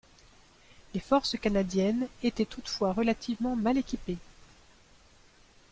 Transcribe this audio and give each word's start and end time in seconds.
Les 0.95 0.99
forces 0.99 1.37
canadiennes 1.39 2.07
étaient 2.23 2.47
toutefois 2.47 2.91
relativement 2.91 3.55
mal 3.55 3.77
équipés. 3.77 4.17